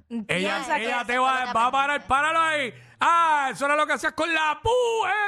ella, 0.08 0.54
Piensa 0.56 0.76
que 0.76 0.84
ella 0.86 1.00
es 1.02 1.06
te 1.06 1.18
va, 1.18 1.52
va 1.52 1.66
a 1.66 1.70
parar, 1.70 2.06
páralo 2.06 2.40
ahí. 2.40 2.72
Ah, 2.98 3.50
eso 3.52 3.66
era 3.66 3.76
lo 3.76 3.86
que 3.86 3.92
hacías 3.92 4.14
con 4.14 4.32
la 4.32 4.58
pu 4.62 4.70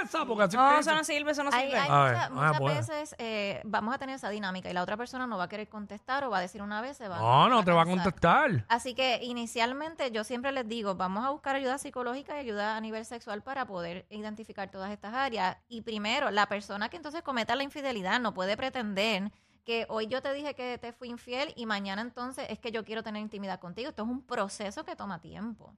esa, 0.03 0.25
porque 0.25 0.45
así 0.45 0.57
No, 0.57 0.73
que- 0.73 0.81
eso 0.81 0.95
no 0.95 1.05
sirve, 1.05 1.33
eso 1.33 1.45
no 1.45 1.51
Hay, 1.53 1.67
sirve. 1.67 1.79
hay 1.81 1.89
A 1.91 2.03
ver, 2.05 2.17
se 2.23 2.31
muchas 2.31 2.59
puede. 2.59 2.75
veces 2.77 3.15
eh, 3.19 3.61
vamos 3.65 3.95
a 3.95 3.99
tener 3.99 4.17
esa 4.17 4.31
dinámica 4.31 4.71
y 4.71 4.73
la 4.73 4.83
otra 4.83 4.97
persona 4.97 5.27
no 5.27 5.37
va 5.37 5.45
a 5.45 5.49
querer 5.51 5.69
contestar 5.69 6.25
o 6.25 6.31
va 6.31 6.39
a 6.39 6.41
decir 6.41 6.63
una 6.63 6.81
vez, 6.81 6.97
se 6.97 7.07
va 7.07 7.19
No, 7.19 7.51
no 7.51 7.63
te 7.63 7.71
va 7.71 7.83
a 7.83 7.85
cansar. 7.85 8.05
contestar. 8.05 8.65
Así 8.69 8.95
que 8.95 9.21
inicialmente 9.23 10.11
yo 10.13 10.25
siempre 10.25 10.51
les 10.51 10.67
digo, 10.67 10.95
vamos 10.95 11.27
a 11.27 11.31
buscar 11.31 11.57
ayuda 11.57 11.77
psicológica 11.77 12.37
y 12.37 12.41
ayuda 12.41 12.75
a 12.75 12.81
nivel 12.81 13.05
sexual 13.05 13.43
para 13.43 13.67
poder 13.67 14.07
identificar 14.09 14.71
todas 14.71 14.91
estas 14.91 15.13
áreas. 15.13 15.59
Y 15.69 15.83
primero, 15.83 16.31
la 16.31 16.47
persona 16.47 16.89
que 16.89 16.97
entonces 16.97 17.21
cometa 17.23 17.55
la 17.55 17.65
infidelidad 17.65 18.19
no 18.19 18.33
puede 18.33 18.57
pretender 18.57 19.31
que 19.65 19.87
hoy 19.89 20.07
yo 20.07 20.23
te 20.23 20.33
dije 20.33 20.55
que 20.55 20.79
te 20.79 20.93
fui 20.93 21.09
infiel 21.09 21.53
y 21.57 21.67
mañana 21.67 22.03
entonces 22.03 22.47
es 22.51 22.59
que 22.59 22.73
yo 22.73 22.85
quiero 22.85 23.03
tener 23.03 23.23
intimidad 23.23 23.61
contigo. 23.61 23.91
Esto 23.91 24.03
es 24.03 24.09
un 24.09 24.23
proceso 24.23 24.85
que 24.85 24.97
toma 24.97 25.21
tiempo. 25.21 25.75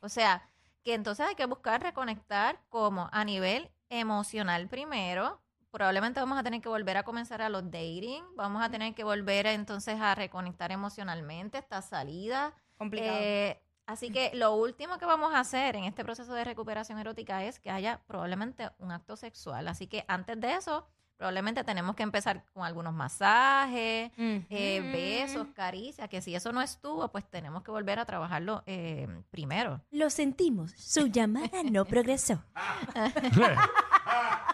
O 0.00 0.08
sea, 0.08 0.48
que 0.82 0.94
entonces 0.94 1.26
hay 1.26 1.34
que 1.34 1.46
buscar 1.46 1.82
reconectar 1.82 2.60
como 2.68 3.08
a 3.12 3.24
nivel 3.24 3.70
emocional 3.88 4.68
primero. 4.68 5.40
Probablemente 5.70 6.20
vamos 6.20 6.38
a 6.38 6.42
tener 6.42 6.60
que 6.60 6.68
volver 6.68 6.96
a 6.96 7.02
comenzar 7.02 7.40
a 7.40 7.48
los 7.48 7.64
dating, 7.70 8.22
vamos 8.34 8.62
a 8.62 8.70
tener 8.70 8.94
que 8.94 9.04
volver 9.04 9.46
a, 9.46 9.52
entonces 9.52 10.00
a 10.00 10.14
reconectar 10.14 10.70
emocionalmente 10.70 11.58
esta 11.58 11.80
salida. 11.80 12.54
Complicado. 12.76 13.16
Eh, 13.20 13.62
así 13.86 14.10
que 14.10 14.32
lo 14.34 14.54
último 14.54 14.98
que 14.98 15.06
vamos 15.06 15.34
a 15.34 15.40
hacer 15.40 15.76
en 15.76 15.84
este 15.84 16.04
proceso 16.04 16.34
de 16.34 16.44
recuperación 16.44 16.98
erótica 16.98 17.44
es 17.44 17.58
que 17.58 17.70
haya 17.70 18.02
probablemente 18.06 18.70
un 18.78 18.92
acto 18.92 19.16
sexual. 19.16 19.66
Así 19.68 19.86
que 19.86 20.04
antes 20.08 20.38
de 20.40 20.54
eso, 20.54 20.86
probablemente 21.22 21.62
tenemos 21.62 21.94
que 21.94 22.02
empezar 22.02 22.42
con 22.52 22.64
algunos 22.64 22.92
masajes, 22.92 24.10
eh, 24.18 24.90
besos, 24.92 25.46
caricias, 25.54 26.08
que 26.08 26.20
si 26.20 26.34
eso 26.34 26.52
no 26.52 26.60
estuvo, 26.60 27.06
pues 27.12 27.24
tenemos 27.30 27.62
que 27.62 27.70
volver 27.70 28.00
a 28.00 28.04
trabajarlo 28.04 28.64
eh, 28.66 29.06
primero. 29.30 29.80
Lo 29.92 30.10
sentimos, 30.10 30.72
su 30.72 31.06
llamada 31.06 31.62
no 31.70 31.84
progresó. 31.84 32.42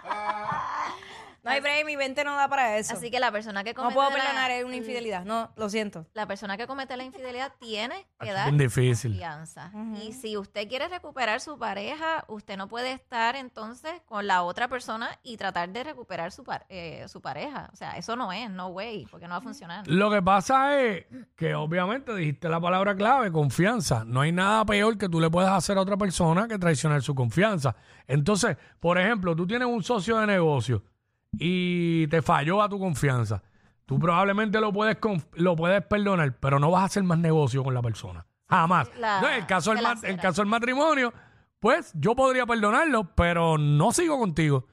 No 1.48 1.54
hay 1.54 1.60
break, 1.60 1.84
mi 1.86 1.96
mente 1.96 2.24
no 2.24 2.36
da 2.36 2.48
para 2.48 2.76
eso. 2.78 2.92
Así 2.94 3.10
que 3.10 3.18
la 3.20 3.32
persona 3.32 3.64
que 3.64 3.70
no 3.72 3.76
comete 3.82 3.94
puedo 3.94 4.10
la- 4.10 4.16
perdonar, 4.16 4.50
es 4.50 4.64
una 4.64 4.76
infidelidad. 4.76 5.24
No, 5.24 5.50
lo 5.56 5.68
siento. 5.68 6.06
la 6.14 6.26
persona 6.26 6.56
que 6.56 6.66
comete 6.66 6.96
la 6.96 7.04
infidelidad 7.04 7.52
tiene 7.58 8.06
que 8.20 8.32
dar 8.32 8.46
bien 8.52 8.58
difícil. 8.58 9.12
confianza. 9.12 9.72
Y 10.02 10.12
si 10.12 10.36
usted 10.36 10.68
quiere 10.68 10.88
recuperar 10.88 11.40
su 11.40 11.58
pareja, 11.58 12.24
usted 12.28 12.56
no 12.56 12.68
puede 12.68 12.92
estar 12.92 13.36
entonces 13.36 13.92
con 14.06 14.26
la 14.26 14.42
otra 14.42 14.68
persona 14.68 15.18
y 15.22 15.36
tratar 15.36 15.68
de 15.70 15.84
recuperar 15.84 16.32
su, 16.32 16.44
par- 16.44 16.66
eh, 16.68 17.04
su 17.08 17.20
pareja. 17.20 17.70
O 17.72 17.76
sea, 17.76 17.92
eso 17.96 18.16
no 18.16 18.32
es, 18.32 18.50
no 18.50 18.68
way, 18.68 19.06
porque 19.10 19.26
no 19.26 19.32
va 19.32 19.38
a 19.38 19.42
funcionar. 19.42 19.86
Lo 19.88 20.10
que 20.10 20.22
pasa 20.22 20.80
es 20.80 21.06
que 21.36 21.54
obviamente 21.54 22.14
dijiste 22.14 22.48
la 22.48 22.60
palabra 22.60 22.94
clave, 22.94 23.30
confianza. 23.32 24.04
No 24.04 24.20
hay 24.20 24.32
nada 24.32 24.64
peor 24.64 24.98
que 24.98 25.08
tú 25.08 25.20
le 25.20 25.30
puedas 25.30 25.52
hacer 25.52 25.78
a 25.78 25.80
otra 25.80 25.96
persona 25.96 26.46
que 26.48 26.58
traicionar 26.58 27.02
su 27.02 27.14
confianza. 27.14 27.74
Entonces, 28.06 28.56
por 28.80 28.98
ejemplo, 28.98 29.34
tú 29.36 29.46
tienes 29.46 29.68
un 29.68 29.82
socio 29.82 30.18
de 30.18 30.26
negocio 30.26 30.82
y 31.32 32.06
te 32.08 32.22
falló 32.22 32.62
a 32.62 32.68
tu 32.68 32.78
confianza. 32.78 33.42
Tú 33.86 33.98
probablemente 33.98 34.60
lo 34.60 34.72
puedes, 34.72 34.98
lo 35.34 35.56
puedes 35.56 35.82
perdonar, 35.84 36.36
pero 36.38 36.58
no 36.58 36.70
vas 36.70 36.82
a 36.82 36.86
hacer 36.86 37.02
más 37.04 37.18
negocio 37.18 37.64
con 37.64 37.74
la 37.74 37.82
persona. 37.82 38.26
Jamás. 38.48 38.90
la- 38.98 39.20
No, 39.20 39.28
en 39.28 39.34
el 39.34 39.46
caso 39.46 39.70
del 39.72 39.80
el 40.04 40.16
caso 40.18 40.42
del 40.42 40.48
matrimonio, 40.48 41.12
pues 41.60 41.92
yo 41.94 42.14
podría 42.14 42.46
perdonarlo, 42.46 43.14
pero 43.14 43.58
no 43.58 43.92
sigo 43.92 44.18
contigo. 44.18 44.66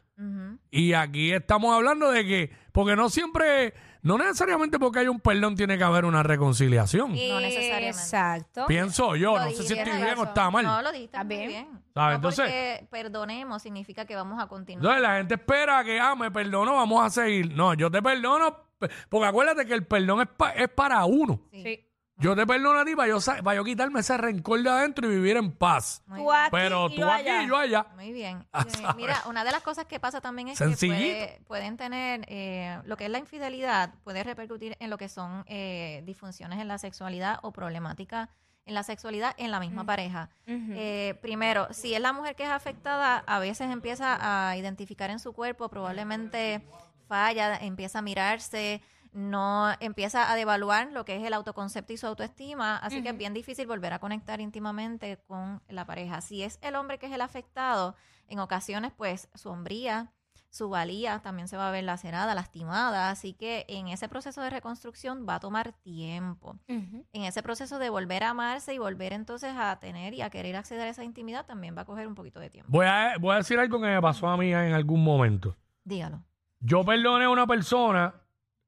Y 0.71 0.93
aquí 0.93 1.31
estamos 1.33 1.75
hablando 1.75 2.09
de 2.11 2.25
que, 2.25 2.51
porque 2.71 2.95
no 2.95 3.09
siempre, 3.09 3.73
no 4.05 4.17
necesariamente 4.17 4.79
porque 4.79 4.99
hay 4.99 5.07
un 5.09 5.19
perdón 5.19 5.55
tiene 5.55 5.77
que 5.77 5.83
haber 5.83 6.05
una 6.05 6.23
reconciliación. 6.23 7.09
No 7.11 7.39
necesariamente. 7.41 7.87
Exacto. 7.89 8.65
Pienso 8.67 9.15
yo, 9.15 9.33
Lo 9.33 9.39
no 9.39 9.49
sé 9.49 9.55
si 9.57 9.61
dijiste, 9.63 9.79
estoy 9.81 9.93
bien 9.97 10.07
o 10.07 10.11
razón. 10.11 10.27
está 10.27 10.49
mal. 10.51 10.65
No, 10.65 10.81
lo 10.81 10.91
dijiste 10.91 11.17
¿Está 11.17 11.23
muy 11.25 11.35
bien? 11.37 11.47
bien. 11.49 11.67
¿Sabes? 11.93 12.09
No 12.11 12.15
Entonces- 12.15 12.45
porque 12.45 12.87
perdonemos 12.91 13.61
significa 13.61 14.05
que 14.05 14.15
vamos 14.15 14.41
a 14.41 14.47
continuar. 14.47 14.83
Entonces 14.83 15.01
la 15.01 15.17
gente 15.17 15.33
espera 15.35 15.83
que, 15.83 15.99
ah, 15.99 16.15
me 16.15 16.31
perdono, 16.31 16.75
vamos 16.75 17.03
a 17.05 17.09
seguir. 17.09 17.53
No, 17.53 17.73
yo 17.73 17.89
te 17.91 18.01
perdono, 18.01 18.57
pe- 18.79 18.89
porque 19.09 19.27
acuérdate 19.27 19.65
que 19.65 19.73
el 19.73 19.85
perdón 19.85 20.21
es, 20.21 20.27
pa- 20.37 20.51
es 20.51 20.69
para 20.69 21.03
uno. 21.05 21.41
Sí. 21.51 21.84
Yo 22.17 22.33
te 22.35 22.45
perdono 22.47 22.79
a 22.79 22.85
ti 22.85 22.95
para 22.95 23.09
yo, 23.09 23.19
sa- 23.19 23.43
para 23.43 23.55
yo 23.57 23.63
quitarme 23.65 23.99
ese 23.99 24.15
rencor 24.17 24.63
de 24.63 24.69
adentro 24.69 25.05
y 25.05 25.15
vivir 25.15 25.35
en 25.35 25.51
paz. 25.51 26.01
Muy 26.07 26.19
Tú 26.19 26.23
bien. 26.25 26.35
aquí 26.37 26.49
Pero 26.51 26.85
y 26.87 26.95
tú 26.95 27.01
yo 27.01 27.11
aquí 27.11 27.27
allá. 27.29 27.43
y 27.43 27.47
yo 27.47 27.57
allá. 27.57 27.85
Muy 27.95 28.13
bien. 28.13 28.47
Ah, 28.53 28.65
Eh, 28.65 28.71
¿sabes? 28.71 28.95
Mira, 28.95 29.21
una 29.27 29.43
de 29.43 29.51
las 29.51 29.61
cosas 29.61 29.85
que 29.85 29.99
pasa 29.99 30.21
también 30.21 30.47
es 30.47 30.57
Sencillito. 30.57 30.97
que 30.97 31.03
puede- 31.03 31.41
pueden 31.47 31.77
tener 31.77 32.25
eh, 32.29 32.79
lo 32.85 32.95
que 32.95 33.05
es 33.05 33.11
la 33.11 33.17
infidelidad, 33.19 33.93
puede 34.05 34.23
repercutir 34.23 34.77
en 34.79 34.89
lo 34.89 34.97
que 34.97 35.09
son 35.09 35.43
eh, 35.47 36.03
disfunciones 36.05 36.59
en 36.61 36.67
la 36.69 36.77
sexualidad 36.77 37.39
o 37.41 37.51
problemática 37.51 38.29
en 38.65 38.73
la 38.73 38.81
sexualidad 38.83 39.35
en 39.37 39.51
la 39.51 39.59
misma 39.59 39.83
pareja. 39.83 40.29
Eh, 40.47 41.19
primero, 41.21 41.67
si 41.71 41.93
es 41.93 42.01
la 42.01 42.13
mujer 42.13 42.35
que 42.35 42.43
es 42.45 42.49
afectada, 42.49 43.23
a 43.27 43.37
veces 43.39 43.69
empieza 43.69 44.17
a 44.49 44.57
identificar 44.57 45.09
en 45.11 45.19
su 45.19 45.33
cuerpo, 45.33 45.69
probablemente 45.69 46.61
falla, 47.07 47.57
empieza 47.57 47.99
a 47.99 48.01
mirarse, 48.01 48.81
no 49.15 49.71
empieza 49.79 50.29
a 50.29 50.35
devaluar 50.35 50.91
lo 50.91 51.05
que 51.05 51.15
es 51.15 51.23
el 51.23 51.33
autoconcepto 51.33 51.93
y 51.93 51.97
su 51.97 52.05
autoestima, 52.05 52.77
así 52.77 53.01
que 53.01 53.09
es 53.09 53.17
bien 53.17 53.33
difícil 53.33 53.65
volver 53.65 53.93
a 53.93 53.99
conectar 53.99 54.41
íntimamente 54.41 55.17
con 55.25 55.61
la 55.69 55.85
pareja. 55.85 56.19
Si 56.19 56.43
es 56.43 56.59
el 56.61 56.75
hombre 56.75 56.99
que 56.99 57.05
es 57.05 57.13
el 57.13 57.21
afectado, 57.21 57.95
en 58.27 58.39
ocasiones 58.39 58.91
pues 58.91 59.29
su 59.33 59.49
hombría, 59.49 60.11
su 60.49 60.69
valía 60.69 61.19
también 61.19 61.47
se 61.47 61.55
va 61.55 61.69
a 61.69 61.71
ver 61.71 61.85
lacerada, 61.85 62.35
lastimada, 62.35 63.09
así 63.09 63.33
que 63.33 63.65
en 63.69 63.87
ese 63.87 64.09
proceso 64.09 64.41
de 64.41 64.49
reconstrucción 64.49 65.25
va 65.27 65.35
a 65.35 65.39
tomar 65.39 65.71
tiempo. 65.71 66.57
En 66.67 67.23
ese 67.23 67.41
proceso 67.41 67.79
de 67.79 67.89
volver 67.89 68.23
a 68.23 68.31
amarse 68.31 68.73
y 68.73 68.77
volver 68.77 69.13
entonces 69.13 69.53
a 69.57 69.79
tener 69.79 70.13
y 70.13 70.23
a 70.23 70.29
querer 70.29 70.57
acceder 70.57 70.87
a 70.87 70.89
esa 70.89 71.05
intimidad 71.05 71.45
también 71.45 71.75
va 71.77 71.81
a 71.81 71.85
coger 71.85 72.05
un 72.05 72.15
poquito 72.15 72.41
de 72.41 72.49
tiempo. 72.49 72.69
Voy 72.69 72.85
a, 72.85 73.15
voy 73.17 73.33
a 73.33 73.37
decir 73.37 73.59
algo 73.59 73.79
que 73.79 73.87
me 73.87 74.01
pasó 74.01 74.27
a 74.27 74.35
mí 74.35 74.53
en 74.53 74.73
algún 74.73 75.03
momento. 75.03 75.55
Dígalo. 75.85 76.21
Yo 76.59 76.83
perdoné 76.83 77.25
a 77.25 77.29
una 77.29 77.45
persona, 77.47 78.15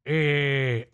eh, 0.08 0.94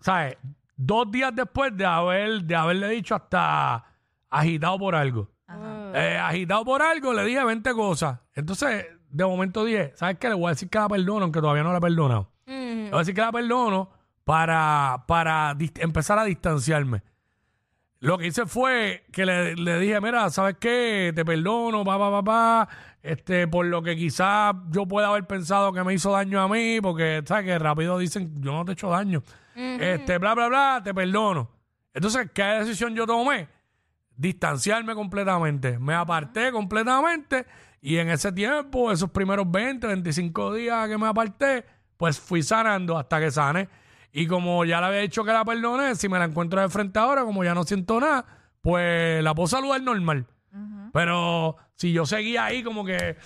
¿sabes? 0.00 0.36
Dos 0.76 1.10
días 1.10 1.34
después 1.34 1.76
de, 1.76 1.84
haber, 1.84 2.42
de 2.44 2.56
haberle 2.56 2.88
dicho 2.88 3.14
hasta 3.14 3.84
agitado 4.30 4.78
por 4.78 4.94
algo. 4.94 5.28
Ajá. 5.46 5.92
Eh, 5.94 6.16
agitado 6.16 6.64
por 6.64 6.80
algo, 6.80 7.12
le 7.12 7.24
dije 7.24 7.44
20 7.44 7.74
cosas. 7.74 8.20
Entonces, 8.34 8.86
de 9.10 9.24
momento 9.24 9.64
dije, 9.64 9.92
¿sabes 9.96 10.18
qué? 10.18 10.28
Le 10.28 10.34
voy 10.34 10.46
a 10.46 10.50
decir 10.50 10.70
que 10.70 10.78
la 10.78 10.88
perdono, 10.88 11.24
aunque 11.24 11.40
todavía 11.40 11.64
no 11.64 11.72
la 11.72 11.78
he 11.78 11.80
perdonado. 11.80 12.30
Le 12.46 12.90
voy 12.90 12.94
a 12.94 12.98
decir 12.98 13.14
que 13.14 13.20
la 13.20 13.32
perdono 13.32 13.90
para, 14.24 15.04
para 15.06 15.56
empezar 15.80 16.18
a 16.18 16.24
distanciarme. 16.24 17.02
Lo 18.00 18.16
que 18.16 18.28
hice 18.28 18.46
fue 18.46 19.04
que 19.12 19.26
le, 19.26 19.54
le 19.56 19.78
dije, 19.78 20.00
mira, 20.00 20.30
¿sabes 20.30 20.56
qué? 20.58 21.12
Te 21.14 21.24
perdono, 21.24 21.84
pa, 21.84 21.98
pa, 21.98 22.10
pa, 22.10 22.24
pa, 22.24 22.68
este, 23.02 23.46
por 23.46 23.66
lo 23.66 23.82
que 23.82 23.94
quizás 23.94 24.54
yo 24.70 24.86
pueda 24.86 25.08
haber 25.08 25.26
pensado 25.26 25.72
que 25.72 25.84
me 25.84 25.92
hizo 25.92 26.12
daño 26.12 26.40
a 26.40 26.48
mí, 26.48 26.80
porque, 26.80 27.22
¿sabes? 27.26 27.44
Que 27.44 27.58
rápido 27.58 27.98
dicen, 27.98 28.42
yo 28.42 28.52
no 28.52 28.64
te 28.64 28.72
he 28.72 28.74
hecho 28.74 28.88
daño. 28.88 29.22
Este, 29.54 30.16
bla, 30.16 30.34
bla, 30.34 30.48
bla, 30.48 30.80
te 30.82 30.94
perdono. 30.94 31.50
Entonces, 31.92 32.30
¿qué 32.32 32.42
decisión 32.42 32.94
yo 32.94 33.06
tomé? 33.06 33.48
Distanciarme 34.16 34.94
completamente. 34.94 35.78
Me 35.78 35.92
aparté 35.92 36.50
completamente 36.52 37.44
y 37.82 37.96
en 37.96 38.10
ese 38.10 38.32
tiempo, 38.32 38.92
esos 38.92 39.10
primeros 39.10 39.50
20, 39.50 39.86
25 39.86 40.54
días 40.54 40.88
que 40.88 40.98
me 40.98 41.06
aparté, 41.08 41.64
pues 41.96 42.18
fui 42.18 42.42
sanando 42.42 42.96
hasta 42.96 43.20
que 43.20 43.30
sane. 43.30 43.68
Y 44.12 44.26
como 44.26 44.64
ya 44.64 44.80
le 44.80 44.86
había 44.88 45.00
dicho 45.00 45.24
que 45.24 45.32
la 45.32 45.44
perdoné, 45.44 45.94
si 45.94 46.08
me 46.08 46.18
la 46.18 46.24
encuentro 46.24 46.60
de 46.60 46.68
frente 46.68 46.98
ahora, 46.98 47.24
como 47.24 47.44
ya 47.44 47.54
no 47.54 47.62
siento 47.64 48.00
nada, 48.00 48.24
pues 48.60 49.22
la 49.22 49.34
puedo 49.34 49.46
saludar 49.46 49.80
normal. 49.82 50.26
Pero 50.92 51.56
si 51.76 51.92
yo 51.92 52.04
seguía 52.06 52.46
ahí 52.46 52.64
como 52.64 52.84
que 52.84 53.16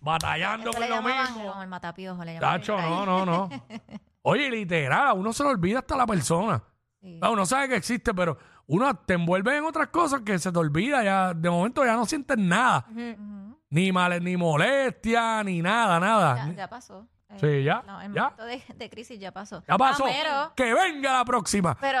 batallando 0.00 0.72
con 0.72 0.88
lo 0.88 1.02
mismo. 1.02 1.50
como 1.50 1.62
el 1.62 1.68
matapiojo, 1.68 2.24
le 2.24 2.34
llamaban. 2.34 2.60
Tacho, 2.60 2.80
no, 2.80 3.04
no, 3.04 3.26
no. 3.26 3.50
Oye, 4.22 4.50
literal, 4.50 5.18
uno 5.18 5.32
se 5.32 5.42
le 5.42 5.50
olvida 5.50 5.80
hasta 5.80 5.96
la 5.96 6.06
persona. 6.06 6.62
Sí. 7.00 7.18
Ah, 7.22 7.30
Uno 7.30 7.46
sabe 7.46 7.68
que 7.70 7.76
existe, 7.76 8.12
pero 8.14 8.36
uno 8.66 8.94
te 8.94 9.14
envuelve 9.14 9.56
en 9.56 9.64
otras 9.64 9.88
cosas 9.88 10.20
que 10.22 10.38
se 10.38 10.52
te 10.52 10.58
olvida. 10.58 11.02
Ya, 11.02 11.32
de 11.34 11.48
momento 11.50 11.84
ya 11.84 11.94
no 11.94 12.04
sientes 12.06 12.36
nada. 12.38 12.86
Ujú. 12.90 13.58
Ni 13.70 13.92
mal, 13.92 14.22
ni 14.22 14.36
molestia, 14.36 15.42
ni 15.44 15.62
nada, 15.62 16.00
nada. 16.00 16.46
Ya, 16.48 16.52
ya 16.54 16.68
pasó. 16.68 17.06
Eh, 17.30 17.38
Sí, 17.40 17.64
ya, 17.64 17.82
No, 17.86 18.00
el 18.00 18.12
ya. 18.12 18.22
momento 18.24 18.44
de, 18.44 18.62
de 18.74 18.90
crisis 18.90 19.18
ya 19.20 19.30
pasó. 19.32 19.62
Ya 19.68 19.78
pasó. 19.78 20.04
Ah, 20.06 20.10
pero, 20.12 20.52
Que 20.56 20.74
venga 20.74 21.12
la 21.12 21.24
próxima. 21.24 21.76
pero, 21.80 22.00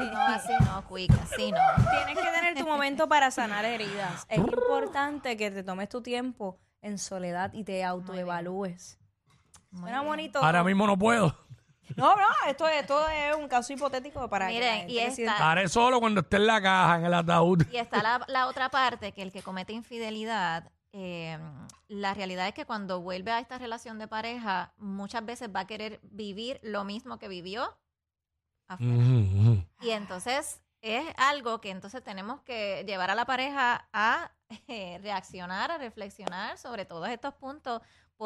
Dios, 0.00 0.12
no, 0.12 0.20
así 0.26 0.52
no, 0.64 0.88
Quick, 0.88 1.12
así 1.22 1.52
no. 1.52 1.58
Tienes 1.90 2.24
que 2.24 2.32
tener 2.32 2.54
tu 2.56 2.64
momento 2.66 3.08
para 3.08 3.30
sanar 3.30 3.64
heridas. 3.64 4.24
Es 4.28 4.38
importante 4.38 5.36
que 5.36 5.50
te 5.50 5.62
tomes 5.62 5.88
tu 5.88 6.00
tiempo 6.02 6.58
en 6.80 6.98
soledad 6.98 7.52
y 7.52 7.64
te 7.64 7.84
autoevalúes. 7.84 8.98
Suena 9.78 10.00
bonito. 10.02 10.38
Ahora 10.42 10.64
mismo 10.64 10.86
no 10.86 10.98
puedo. 10.98 11.36
No, 11.96 12.14
no, 12.16 12.26
esto, 12.48 12.66
esto 12.68 13.06
es 13.08 13.36
un 13.36 13.48
caso 13.48 13.72
hipotético 13.72 14.26
para 14.28 14.46
que 14.48 14.54
la 14.54 14.58
Miren, 14.60 14.76
gente 14.78 14.92
y 14.92 14.96
que 14.96 15.02
esta- 15.02 15.14
sienta- 15.16 15.32
Estaré 15.34 15.68
solo 15.68 16.00
cuando 16.00 16.20
esté 16.22 16.36
en 16.38 16.46
la 16.46 16.62
caja, 16.62 16.96
en 16.96 17.04
el 17.04 17.12
ataúd. 17.14 17.66
Y 17.70 17.76
está 17.76 18.02
la, 18.02 18.24
la 18.28 18.46
otra 18.46 18.70
parte, 18.70 19.12
que 19.12 19.20
el 19.20 19.30
que 19.32 19.42
comete 19.42 19.74
infidelidad, 19.74 20.70
eh, 20.92 21.38
la 21.88 22.14
realidad 22.14 22.48
es 22.48 22.54
que 22.54 22.66
cuando 22.66 23.00
vuelve 23.00 23.30
a 23.30 23.40
esta 23.40 23.58
relación 23.58 23.98
de 23.98 24.08
pareja, 24.08 24.74
muchas 24.76 25.24
veces 25.24 25.48
va 25.54 25.60
a 25.60 25.66
querer 25.66 26.00
vivir 26.02 26.60
lo 26.62 26.84
mismo 26.84 27.18
que 27.18 27.28
vivió 27.28 27.78
afuera. 28.68 29.66
Y 29.80 29.90
entonces 29.90 30.60
es 30.82 31.04
algo 31.16 31.60
que 31.60 31.70
entonces 31.70 32.02
tenemos 32.02 32.42
que 32.42 32.84
llevar 32.86 33.10
a 33.10 33.14
la 33.14 33.24
pareja 33.24 33.88
a 33.92 34.32
eh, 34.68 34.98
reaccionar, 35.02 35.70
a 35.70 35.78
reflexionar 35.78 36.58
sobre 36.58 36.84
todos 36.84 37.08
estos 37.08 37.34
puntos, 37.34 37.80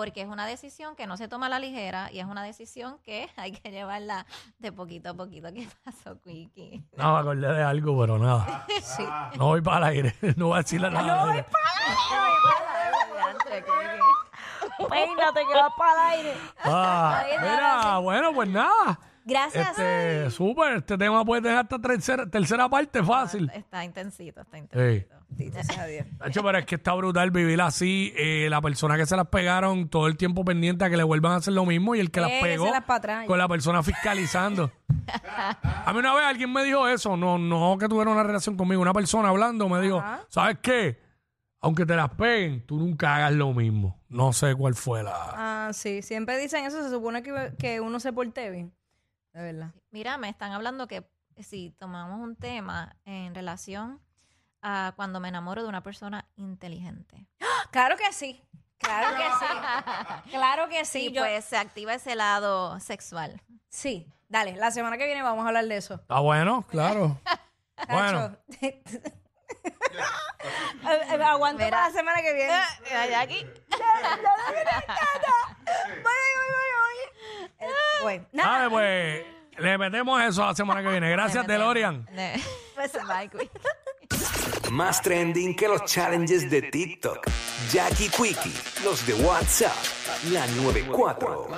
porque 0.06 0.22
es 0.22 0.28
una 0.28 0.46
decisión 0.46 0.94
que 0.94 1.08
no 1.08 1.16
se 1.16 1.26
toma 1.26 1.46
a 1.46 1.48
la 1.48 1.58
ligera 1.58 2.12
y 2.12 2.20
es 2.20 2.26
una 2.26 2.44
decisión 2.44 2.96
que 3.02 3.28
hay 3.36 3.50
que 3.50 3.72
llevarla 3.72 4.24
de 4.60 4.70
poquito 4.70 5.10
a 5.10 5.14
poquito. 5.14 5.52
¿Qué 5.52 5.66
pasó, 5.84 6.16
Quiki? 6.22 6.84
No, 6.96 7.14
me 7.14 7.18
acordé 7.18 7.52
de 7.52 7.62
algo, 7.64 8.00
pero 8.00 8.16
nada. 8.16 8.64
No 9.36 9.46
voy 9.46 9.60
para 9.62 9.90
el 9.90 10.06
aire. 10.06 10.14
No 10.36 10.46
voy 10.46 10.54
a 10.54 10.58
decirle 10.58 10.90
nada. 10.90 11.24
al 11.24 11.30
aire. 11.30 11.46
Peínate 14.88 15.40
que 15.44 15.54
vas 15.54 15.72
para 15.76 16.14
el 16.14 16.20
aire. 16.20 16.34
Ah, 16.62 17.24
mira, 17.42 17.98
bueno, 17.98 18.32
pues 18.32 18.48
nada. 18.48 19.00
Gracias. 19.28 19.70
Este, 19.70 20.30
súper, 20.30 20.76
este 20.76 20.96
tema 20.96 21.24
puede 21.24 21.42
tener 21.42 21.58
hasta 21.58 21.80
tercera, 21.80 22.30
tercera 22.30 22.68
parte 22.68 23.02
fácil. 23.02 23.50
Está 23.52 23.84
intensito, 23.84 24.40
está 24.42 24.56
Sí. 24.56 24.62
intensito. 25.42 25.86
Dios. 25.86 26.06
Nacho, 26.20 26.42
pero 26.44 26.58
es 26.58 26.64
que 26.64 26.76
está 26.76 26.94
brutal 26.94 27.32
vivir 27.32 27.60
así. 27.60 28.12
eh, 28.16 28.46
la 28.48 28.60
persona 28.62 28.96
que 28.96 29.04
se 29.04 29.16
las 29.16 29.26
pegaron 29.26 29.88
todo 29.88 30.06
el 30.06 30.16
tiempo 30.16 30.44
pendiente 30.44 30.84
a 30.84 30.90
que 30.90 30.96
le 30.96 31.02
vuelvan 31.02 31.32
a 31.32 31.36
hacer 31.36 31.54
lo 31.54 31.66
mismo 31.66 31.96
y 31.96 32.00
el 32.00 32.12
que 32.12 32.20
las 32.20 32.30
pegó 32.40 32.70
pa' 32.86 32.94
atrás. 32.94 33.26
con 33.26 33.36
la 33.36 33.48
persona 33.48 33.82
fiscalizando. 33.82 34.70
a 35.32 35.92
mí 35.92 35.98
una 35.98 36.14
vez 36.14 36.24
alguien 36.24 36.52
me 36.52 36.62
dijo 36.62 36.86
eso, 36.88 37.16
no, 37.16 37.36
no 37.36 37.76
que 37.78 37.88
tuviera 37.88 38.10
una 38.10 38.22
relación 38.22 38.56
conmigo, 38.56 38.80
una 38.80 38.94
persona 38.94 39.28
hablando 39.30 39.68
me 39.68 39.80
dijo, 39.80 40.02
¿sabes 40.28 40.58
qué? 40.62 41.00
Aunque 41.60 41.84
te 41.84 41.96
las 41.96 42.10
peguen, 42.10 42.64
tú 42.64 42.78
nunca 42.78 43.16
hagas 43.16 43.32
lo 43.32 43.52
mismo. 43.52 44.00
No 44.08 44.32
sé 44.32 44.54
cuál 44.54 44.74
fue 44.74 45.02
la... 45.02 45.12
Ah, 45.16 45.70
sí, 45.72 46.00
siempre 46.02 46.38
dicen 46.38 46.64
eso, 46.64 46.80
se 46.82 46.90
supone 46.90 47.24
que, 47.24 47.54
que 47.58 47.80
uno 47.80 47.98
se 47.98 48.12
porte 48.12 48.50
bien. 48.50 48.72
De 49.36 49.42
verdad. 49.42 49.74
Mira, 49.90 50.16
me 50.16 50.30
están 50.30 50.52
hablando 50.52 50.88
que 50.88 51.06
si 51.38 51.70
tomamos 51.72 52.20
un 52.20 52.36
tema 52.36 52.96
en 53.04 53.34
relación 53.34 54.00
a 54.62 54.94
cuando 54.96 55.20
me 55.20 55.28
enamoro 55.28 55.62
de 55.62 55.68
una 55.68 55.82
persona 55.82 56.26
inteligente. 56.36 57.26
Claro 57.70 57.96
que 57.98 58.10
sí. 58.14 58.42
Claro 58.78 59.14
que 59.14 59.24
sí. 59.24 60.30
Claro 60.30 60.68
que 60.70 60.84
sí. 60.86 61.12
Yo- 61.12 61.20
pues 61.20 61.44
se 61.44 61.58
activa 61.58 61.92
ese 61.92 62.14
lado 62.16 62.80
sexual. 62.80 63.42
Sí. 63.68 64.10
Dale, 64.28 64.56
la 64.56 64.70
semana 64.70 64.96
que 64.96 65.04
viene 65.04 65.22
vamos 65.22 65.44
a 65.44 65.48
hablar 65.48 65.66
de 65.66 65.76
eso. 65.76 65.94
Está 65.96 66.20
bueno, 66.20 66.62
claro. 66.62 67.20
bueno, 67.90 68.38
Tacho. 68.48 69.10
Eh, 70.88 71.00
eh, 71.10 71.22
Aguanta 71.22 71.64
Mira. 71.64 71.76
para 71.76 71.88
la 71.88 71.92
semana 71.92 72.22
que 72.22 72.32
viene. 72.32 72.52
aquí. 73.16 73.44
Eh, 77.58 77.66
Voy. 78.02 78.26
Nada. 78.32 78.68
dale 78.68 78.70
pues, 78.70 79.24
le 79.58 79.78
metemos 79.78 80.22
eso 80.22 80.46
la 80.46 80.54
semana 80.54 80.82
que 80.82 80.88
viene. 80.88 81.10
Gracias, 81.10 81.46
DeLorean. 81.46 82.06
Bye, 82.76 83.28
Queen. 83.30 83.50
Más 84.70 85.00
trending 85.00 85.56
que 85.56 85.68
los 85.68 85.84
challenges 85.84 86.50
de 86.50 86.62
TikTok. 86.62 87.26
Jackie 87.70 88.08
Quickie, 88.08 88.54
los 88.84 89.06
de 89.06 89.14
WhatsApp, 89.14 89.74
la 90.30 90.46
94. 90.46 91.48